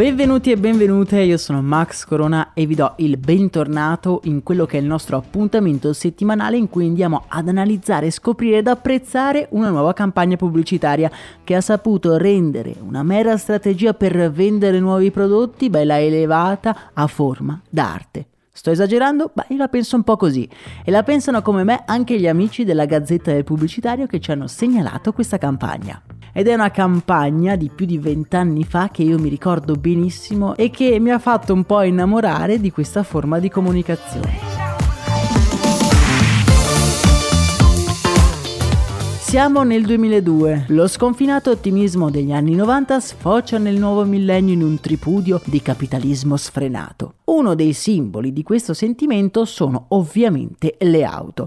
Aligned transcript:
Benvenuti 0.00 0.50
e 0.50 0.56
benvenute, 0.56 1.20
io 1.20 1.36
sono 1.36 1.60
Max 1.60 2.06
Corona 2.06 2.54
e 2.54 2.64
vi 2.64 2.74
do 2.74 2.94
il 2.96 3.18
bentornato 3.18 4.22
in 4.24 4.42
quello 4.42 4.64
che 4.64 4.78
è 4.78 4.80
il 4.80 4.86
nostro 4.86 5.18
appuntamento 5.18 5.92
settimanale 5.92 6.56
in 6.56 6.70
cui 6.70 6.86
andiamo 6.86 7.24
ad 7.28 7.48
analizzare, 7.48 8.10
scoprire 8.10 8.56
ed 8.56 8.66
apprezzare 8.66 9.48
una 9.50 9.68
nuova 9.68 9.92
campagna 9.92 10.36
pubblicitaria 10.36 11.10
che 11.44 11.54
ha 11.54 11.60
saputo 11.60 12.16
rendere 12.16 12.76
una 12.80 13.02
mera 13.02 13.36
strategia 13.36 13.92
per 13.92 14.32
vendere 14.32 14.80
nuovi 14.80 15.10
prodotti 15.10 15.68
bella 15.68 16.00
elevata 16.00 16.92
a 16.94 17.06
forma 17.06 17.60
d'arte. 17.68 18.28
Sto 18.50 18.70
esagerando? 18.70 19.30
Beh, 19.34 19.48
io 19.48 19.58
la 19.58 19.68
penso 19.68 19.96
un 19.96 20.02
po' 20.02 20.16
così. 20.16 20.48
E 20.82 20.90
la 20.90 21.02
pensano 21.02 21.42
come 21.42 21.62
me 21.62 21.82
anche 21.84 22.18
gli 22.18 22.26
amici 22.26 22.64
della 22.64 22.86
Gazzetta 22.86 23.32
del 23.32 23.44
Pubblicitario 23.44 24.06
che 24.06 24.18
ci 24.18 24.30
hanno 24.30 24.46
segnalato 24.46 25.12
questa 25.12 25.36
campagna 25.36 26.00
ed 26.32 26.48
è 26.48 26.54
una 26.54 26.70
campagna 26.70 27.56
di 27.56 27.70
più 27.74 27.86
di 27.86 27.98
vent'anni 27.98 28.64
fa 28.64 28.88
che 28.90 29.02
io 29.02 29.18
mi 29.18 29.28
ricordo 29.28 29.74
benissimo 29.74 30.54
e 30.56 30.70
che 30.70 30.98
mi 30.98 31.10
ha 31.10 31.18
fatto 31.18 31.52
un 31.52 31.64
po' 31.64 31.82
innamorare 31.82 32.60
di 32.60 32.70
questa 32.70 33.02
forma 33.02 33.38
di 33.38 33.48
comunicazione. 33.48 34.60
Siamo 39.30 39.62
nel 39.62 39.86
2002. 39.86 40.64
Lo 40.70 40.88
sconfinato 40.88 41.52
ottimismo 41.52 42.10
degli 42.10 42.32
anni 42.32 42.56
90 42.56 42.98
sfocia 42.98 43.58
nel 43.58 43.78
nuovo 43.78 44.04
millennio 44.04 44.52
in 44.52 44.62
un 44.64 44.80
tripudio 44.80 45.40
di 45.44 45.62
capitalismo 45.62 46.36
sfrenato. 46.36 47.14
Uno 47.26 47.54
dei 47.54 47.72
simboli 47.72 48.32
di 48.32 48.42
questo 48.42 48.74
sentimento 48.74 49.44
sono 49.44 49.84
ovviamente 49.90 50.74
le 50.80 51.04
auto. 51.04 51.46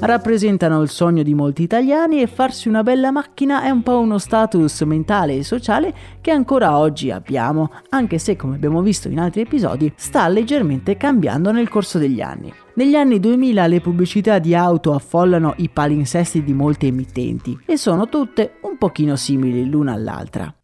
Rappresentano 0.00 0.82
il 0.82 0.90
sogno 0.90 1.22
di 1.22 1.34
molti 1.34 1.62
italiani 1.62 2.20
e 2.20 2.26
farsi 2.26 2.68
una 2.68 2.82
bella 2.82 3.10
macchina 3.10 3.62
è 3.62 3.70
un 3.70 3.82
po' 3.82 3.98
uno 3.98 4.18
status 4.18 4.82
mentale 4.82 5.36
e 5.36 5.44
sociale 5.44 5.94
che 6.20 6.30
ancora 6.30 6.76
oggi 6.76 7.10
abbiamo, 7.10 7.70
anche 7.90 8.18
se 8.18 8.36
come 8.36 8.56
abbiamo 8.56 8.82
visto 8.82 9.08
in 9.08 9.18
altri 9.18 9.42
episodi 9.42 9.92
sta 9.96 10.28
leggermente 10.28 10.96
cambiando 10.96 11.50
nel 11.50 11.68
corso 11.68 11.98
degli 11.98 12.20
anni. 12.20 12.52
Negli 12.74 12.94
anni 12.94 13.20
2000 13.20 13.66
le 13.66 13.80
pubblicità 13.80 14.38
di 14.38 14.54
auto 14.54 14.92
affollano 14.92 15.54
i 15.58 15.70
palinsesti 15.70 16.44
di 16.44 16.52
molte 16.52 16.86
emittenti 16.86 17.58
e 17.64 17.76
sono 17.76 18.08
tutte 18.08 18.56
un 18.62 18.76
pochino 18.76 19.16
simili 19.16 19.68
l'una 19.68 19.92
all'altra. 19.92 20.55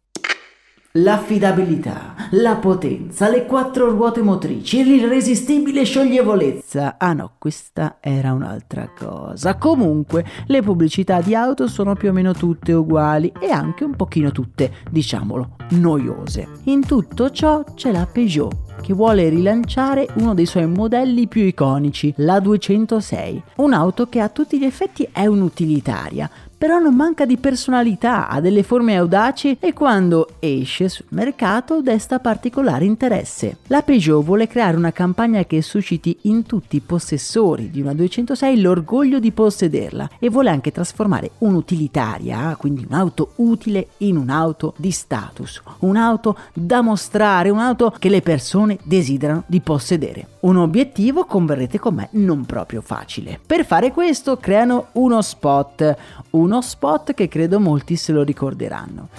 L'affidabilità, 0.97 2.13
la 2.33 2.57
potenza, 2.57 3.27
le 3.27 3.47
quattro 3.47 3.89
ruote 3.89 4.21
motrici, 4.21 4.83
l'irresistibile 4.83 5.85
scioglievolezza. 5.85 6.97
Ah 6.99 7.13
no, 7.13 7.31
questa 7.39 7.97
era 7.99 8.31
un'altra 8.31 8.91
cosa. 8.95 9.55
Comunque, 9.55 10.23
le 10.45 10.61
pubblicità 10.61 11.19
di 11.19 11.33
auto 11.33 11.67
sono 11.67 11.95
più 11.95 12.09
o 12.09 12.11
meno 12.11 12.33
tutte 12.33 12.73
uguali 12.73 13.33
e 13.39 13.49
anche 13.49 13.83
un 13.83 13.95
pochino 13.95 14.31
tutte, 14.31 14.71
diciamolo, 14.91 15.55
noiose. 15.69 16.47
In 16.65 16.85
tutto 16.85 17.31
ciò 17.31 17.63
c'è 17.73 17.91
la 17.91 18.05
Peugeot 18.05 18.53
che 18.83 18.93
vuole 18.93 19.29
rilanciare 19.29 20.09
uno 20.17 20.35
dei 20.35 20.45
suoi 20.45 20.67
modelli 20.67 21.27
più 21.27 21.41
iconici, 21.41 22.13
la 22.17 22.39
206, 22.39 23.43
un'auto 23.55 24.07
che 24.09 24.19
a 24.19 24.29
tutti 24.29 24.59
gli 24.59 24.65
effetti 24.65 25.07
è 25.11 25.25
un'utilitaria, 25.25 26.29
però 26.63 26.79
non 26.79 26.95
manca 26.95 27.25
di 27.25 27.35
personalità, 27.35 28.29
ha 28.29 28.39
delle 28.39 28.63
forme 28.63 28.95
audaci 28.95 29.57
e 29.59 29.73
quando 29.73 30.29
esce 30.39 30.87
sul 30.87 31.07
mercato 31.09 31.81
desta 31.81 32.19
particolare 32.19 32.85
interesse. 32.85 33.57
La 33.67 33.81
Peugeot 33.81 34.23
vuole 34.23 34.47
creare 34.47 34.77
una 34.77 34.93
campagna 34.93 35.43
che 35.43 35.61
susciti 35.61 36.19
in 36.21 36.43
tutti 36.43 36.77
i 36.77 36.79
possessori 36.79 37.69
di 37.69 37.81
una 37.81 37.93
206 37.93 38.61
l'orgoglio 38.61 39.19
di 39.19 39.33
possederla 39.33 40.11
e 40.19 40.29
vuole 40.29 40.51
anche 40.51 40.71
trasformare 40.71 41.31
un'utilitaria, 41.39 42.55
quindi 42.57 42.85
un'auto 42.87 43.33
utile, 43.35 43.89
in 43.97 44.15
un'auto 44.15 44.73
di 44.77 44.91
status, 44.91 45.61
un'auto 45.79 46.37
da 46.53 46.79
mostrare, 46.79 47.49
un'auto 47.49 47.93
che 47.99 48.07
le 48.07 48.21
persone 48.21 48.77
desiderano 48.83 49.43
di 49.47 49.59
possedere. 49.59 50.27
Un 50.43 50.57
obiettivo, 50.57 51.25
converrete 51.25 51.79
con 51.79 51.95
me, 51.95 52.07
non 52.11 52.45
proprio 52.45 52.81
facile. 52.81 53.39
Per 53.45 53.65
fare 53.65 53.91
questo 53.91 54.37
creano 54.37 54.87
uno 54.93 55.21
spot, 55.21 55.95
uno 56.35 56.61
spot 56.61 57.13
che 57.13 57.27
credo 57.27 57.59
molti 57.59 57.95
se 57.95 58.11
lo 58.11 58.23
ricorderanno. 58.23 59.09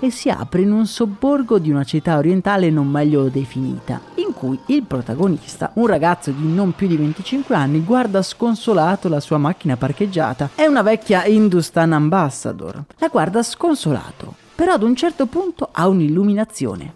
E 0.00 0.10
si 0.10 0.28
apre 0.28 0.62
in 0.62 0.72
un 0.72 0.86
sobborgo 0.86 1.58
di 1.58 1.70
una 1.70 1.84
città 1.84 2.16
orientale 2.16 2.70
non 2.70 2.88
meglio 2.88 3.28
definita, 3.28 4.00
in 4.14 4.32
cui 4.32 4.58
il 4.66 4.82
protagonista, 4.82 5.70
un 5.74 5.86
ragazzo 5.86 6.30
di 6.32 6.52
non 6.52 6.72
più 6.72 6.88
di 6.88 6.96
25 6.96 7.54
anni, 7.54 7.84
guarda 7.84 8.22
sconsolato 8.22 9.08
la 9.08 9.20
sua 9.20 9.38
macchina 9.38 9.76
parcheggiata. 9.76 10.50
È 10.54 10.66
una 10.66 10.82
vecchia 10.82 11.24
Hindustan 11.26 11.92
Ambassador. 11.92 12.84
La 12.98 13.08
guarda 13.08 13.42
sconsolato, 13.42 14.34
però 14.54 14.72
ad 14.72 14.82
un 14.82 14.96
certo 14.96 15.26
punto 15.26 15.68
ha 15.70 15.86
un'illuminazione. 15.86 16.92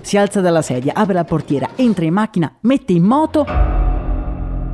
Si 0.00 0.16
alza 0.16 0.40
dalla 0.40 0.62
sedia, 0.62 0.94
apre 0.94 1.14
la 1.14 1.24
portiera, 1.24 1.70
entra 1.74 2.04
in 2.04 2.12
macchina, 2.12 2.52
mette 2.60 2.92
in 2.92 3.02
moto 3.02 3.65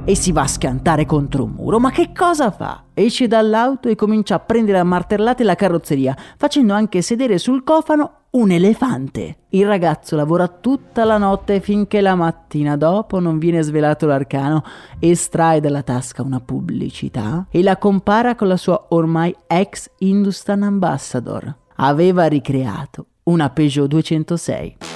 e 0.04 0.14
si 0.16 0.32
va 0.32 0.42
a 0.42 0.48
scantare 0.48 1.06
contro 1.06 1.44
un 1.44 1.52
muro. 1.52 1.78
Ma 1.78 1.90
che 1.90 2.12
cosa 2.14 2.50
fa? 2.50 2.84
Esce 2.94 3.26
dall'auto 3.26 3.88
e 3.88 3.94
comincia 3.94 4.36
a 4.36 4.40
prendere 4.40 4.78
a 4.78 4.84
martellate 4.84 5.44
la 5.44 5.54
carrozzeria, 5.54 6.16
facendo 6.36 6.72
anche 6.72 7.02
sedere 7.02 7.38
sul 7.38 7.62
cofano 7.64 8.22
un 8.30 8.50
elefante. 8.50 9.36
Il 9.50 9.66
ragazzo 9.66 10.16
lavora 10.16 10.48
tutta 10.48 11.04
la 11.04 11.18
notte 11.18 11.60
finché 11.60 12.00
la 12.00 12.14
mattina 12.14 12.76
dopo 12.76 13.20
non 13.20 13.38
viene 13.38 13.62
svelato 13.62 14.06
l'arcano, 14.06 14.64
estrae 14.98 15.60
dalla 15.60 15.82
tasca 15.82 16.22
una 16.22 16.40
pubblicità 16.40 17.46
e 17.50 17.62
la 17.62 17.76
compara 17.76 18.34
con 18.34 18.48
la 18.48 18.56
sua 18.56 18.86
ormai 18.90 19.34
ex 19.46 19.90
Hindustan 19.98 20.62
Ambassador. 20.62 21.54
Aveva 21.76 22.26
ricreato 22.26 23.06
una 23.24 23.50
Peugeot 23.50 23.88
206. 23.88 24.91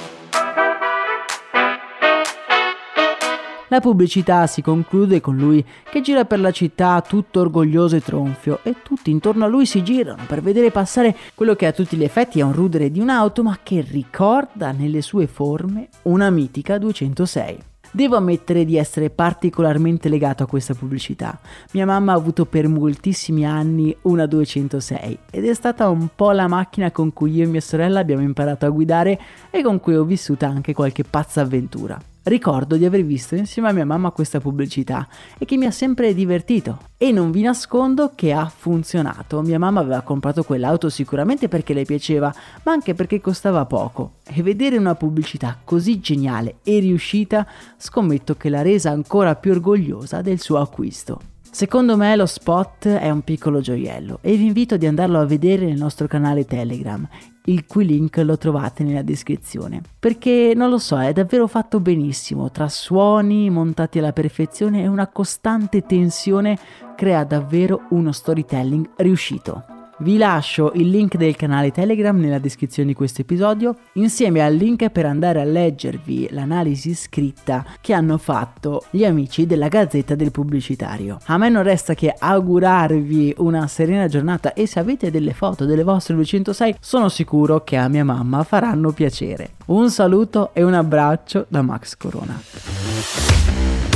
La 3.69 3.81
pubblicità 3.81 4.47
si 4.47 4.63
conclude 4.63 5.21
con 5.21 5.37
lui 5.37 5.65
che 5.91 6.01
gira 6.01 6.25
per 6.25 6.39
la 6.39 6.53
città 6.53 7.03
tutto 7.07 7.41
orgoglioso 7.41 7.97
e 7.97 8.01
tronfio 8.01 8.61
e 8.63 8.77
tutti 8.85 9.11
intorno 9.11 9.45
a 9.45 9.49
lui 9.49 9.67
si 9.67 9.83
girano 9.83 10.23
per 10.25 10.41
vedere 10.41 10.71
passare 10.71 11.17
quello 11.35 11.57
che 11.57 11.67
a 11.67 11.73
tutti 11.73 11.97
gli 11.97 12.05
effetti 12.05 12.39
è 12.39 12.45
un 12.45 12.53
rudere 12.53 12.93
di 12.93 13.01
un'auto 13.01 13.43
ma 13.43 13.59
che 13.61 13.81
ricorda 13.81 14.71
nelle 14.71 15.03
sue 15.03 15.27
forme 15.27 15.89
una 16.03 16.31
mitica 16.31 16.79
206. 16.79 17.59
Devo 17.91 18.15
ammettere 18.15 18.65
di 18.65 18.77
essere 18.77 19.11
particolarmente 19.11 20.09
legato 20.09 20.45
a 20.45 20.47
questa 20.47 20.75
pubblicità. 20.75 21.37
Mia 21.73 21.87
mamma 21.87 22.13
ha 22.13 22.17
avuto 22.17 22.45
per 22.45 22.69
moltissimi 22.69 23.45
anni 23.45 23.97
una 24.03 24.27
206 24.27 25.19
ed 25.29 25.45
è 25.45 25.55
stata 25.55 25.89
un 25.89 26.09
po' 26.15 26.31
la 26.31 26.47
macchina 26.47 26.93
con 26.93 27.13
cui 27.13 27.33
io 27.35 27.43
e 27.43 27.47
mia 27.47 27.61
sorella 27.61 27.99
abbiamo 27.99 28.23
imparato 28.23 28.65
a 28.65 28.71
guidare 28.71 29.19
e 29.51 29.61
con 29.63 29.81
cui 29.81 29.97
ho 29.97 30.05
vissuto 30.05 30.45
anche 30.45 30.73
qualche 30.73 31.03
pazza 31.03 31.41
avventura. 31.41 32.01
Ricordo 32.27 32.77
di 32.77 32.85
aver 32.85 33.05
visto 33.05 33.37
insieme 33.37 33.69
a 33.69 33.73
mia 33.73 33.87
mamma 33.87 34.11
questa 34.11 34.41
pubblicità 34.41 35.07
e 35.39 35.45
che 35.45 35.57
mi 35.57 35.67
ha 35.67 35.71
sempre 35.71 36.13
divertito. 36.13 36.81
E 36.97 37.13
non 37.13 37.31
vi 37.31 37.43
nascondo 37.43 38.11
che 38.17 38.33
ha 38.33 38.49
funzionato. 38.49 39.43
Mia 39.43 39.61
mamma 39.61 39.79
aveva 39.79 40.01
comprato 40.01 40.43
quell'auto 40.43 40.91
sicuramente 40.91 41.47
perché 41.47 41.73
le 41.73 41.85
piaceva, 41.85 42.35
ma 42.65 42.73
anche 42.73 42.95
perché 42.95 43.21
costava 43.21 43.65
poco. 43.67 44.15
E 44.25 44.43
vedere 44.43 44.77
una 44.77 44.97
pubblicità 44.97 45.57
così 45.63 46.01
geniale 46.01 46.57
e 46.65 46.81
riuscita, 46.81 47.47
scommetto 47.77 48.35
che 48.35 48.49
l'ha 48.49 48.63
resa 48.63 48.91
ancora 48.91 49.37
più 49.37 49.53
orgogliosa 49.53 50.21
del 50.21 50.41
suo 50.41 50.59
acquisto. 50.59 51.21
Secondo 51.49 51.97
me 51.97 52.17
lo 52.17 52.27
spot 52.27 52.89
è 52.89 53.09
un 53.09 53.23
piccolo 53.23 53.61
gioiello 53.61 54.19
e 54.21 54.35
vi 54.37 54.47
invito 54.47 54.77
di 54.77 54.87
andarlo 54.87 55.21
a 55.21 55.25
vedere 55.25 55.65
nel 55.65 55.79
nostro 55.79 56.09
canale 56.09 56.45
Telegram 56.45 57.09
il 57.47 57.67
cui 57.67 57.85
link 57.85 58.17
lo 58.19 58.37
trovate 58.37 58.85
nella 58.85 59.03
descrizione. 59.03 59.83
Perché 59.99 60.53
non 60.55 60.71
lo 60.71 60.79
so, 60.79 61.01
è 61.01 61.13
davvero 61.13 61.47
fatto 61.47 61.81
benissimo, 61.81 62.51
tra 62.51 62.69
suoni 62.69 63.51
montati 63.51 63.99
alla 63.99 64.13
perfezione 64.13 64.83
e 64.83 64.87
una 64.87 65.09
costante 65.09 65.83
tensione 65.83 66.59
crea 66.97 67.25
davvero 67.25 67.83
uno 67.91 68.13
storytelling 68.13 68.91
riuscito. 68.97 69.76
Vi 69.99 70.19
lascio 70.19 70.73
il 70.75 70.91
link 70.91 71.17
del 71.17 71.37
canale 71.37 71.73
Telegram 71.73 72.15
nella 72.15 72.39
descrizione 72.39 72.89
di 72.89 72.95
questo 72.95 73.23
episodio, 73.23 73.77
insieme 73.95 74.43
al 74.43 74.55
link 74.55 74.91
per 74.91 75.07
andare 75.07 75.41
a 75.41 75.45
leggervi 75.45 76.29
l'analisi 76.33 76.95
scritta 76.95 77.65
che 77.81 77.95
hanno 77.95 78.19
fatto 78.19 78.85
gli 78.91 79.07
amici 79.07 79.47
della 79.47 79.69
Gazzetta 79.69 80.15
del 80.15 80.33
Pubblicitario. 80.33 81.17
A 81.25 81.39
me 81.39 81.49
non 81.49 81.63
resta 81.63 81.95
che 81.95 82.15
augurarvi 82.17 83.37
una 83.39 83.67
serena 83.69 84.07
giornata 84.07 84.53
e 84.53 84.67
se 84.67 84.81
avete 84.81 85.11
delle 85.11 85.33
foto 85.33 85.65
delle 85.65 85.83
vostre 85.83 86.15
206 86.15 86.77
sono 86.79 87.09
sicuro 87.09 87.65
che 87.65 87.77
a 87.77 87.89
mia 87.89 88.05
mamma 88.05 88.43
faranno 88.43 88.93
piacere. 88.93 89.53
Un 89.67 89.89
saluto 89.89 90.51
e 90.53 90.63
un 90.63 90.75
abbraccio 90.75 91.47
da 91.49 91.63
Max 91.63 91.97
Corona. 91.97 93.96